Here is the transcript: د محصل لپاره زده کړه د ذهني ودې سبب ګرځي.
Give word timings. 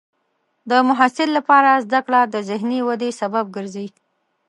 د 0.69 0.71
محصل 0.87 1.29
لپاره 1.37 1.81
زده 1.85 1.99
کړه 2.05 2.21
د 2.33 2.35
ذهني 2.49 2.79
ودې 2.87 3.09
سبب 3.21 3.45
ګرځي. 3.55 3.87